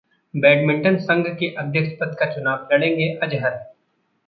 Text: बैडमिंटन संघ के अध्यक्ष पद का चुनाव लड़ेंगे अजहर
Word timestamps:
बैडमिंटन 0.33 0.97
संघ 0.99 1.25
के 1.39 1.49
अध्यक्ष 1.55 1.91
पद 1.99 2.15
का 2.19 2.25
चुनाव 2.25 2.67
लड़ेंगे 2.73 3.13
अजहर 3.23 3.59